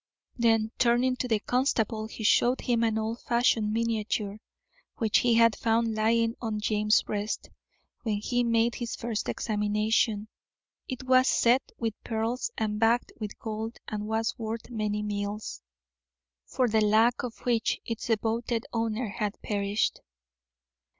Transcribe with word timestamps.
Then, 0.35 0.71
turning 0.79 1.15
to 1.17 1.27
the 1.27 1.39
constable, 1.39 2.07
he 2.07 2.23
showed 2.23 2.61
him 2.61 2.83
an 2.83 2.97
old 2.97 3.21
fashioned 3.21 3.71
miniature, 3.71 4.39
which 4.97 5.19
he 5.19 5.35
had 5.35 5.55
found 5.55 5.93
lying 5.93 6.33
on 6.41 6.59
James's 6.59 7.03
breast, 7.03 7.51
when 8.01 8.15
he 8.17 8.43
made 8.43 8.73
his 8.73 8.95
first 8.95 9.29
examination. 9.29 10.27
It 10.87 11.03
was 11.03 11.27
set 11.27 11.71
with 11.77 11.93
pearls 12.03 12.49
and 12.57 12.79
backed 12.79 13.11
with 13.19 13.37
gold 13.37 13.77
and 13.87 14.07
was 14.07 14.33
worth 14.39 14.71
many 14.71 15.03
meals, 15.03 15.61
for 16.47 16.67
the 16.67 16.81
lack 16.81 17.21
of 17.21 17.37
which 17.45 17.79
its 17.85 18.07
devoted 18.07 18.65
owner 18.73 19.07
had 19.07 19.39
perished. 19.43 20.01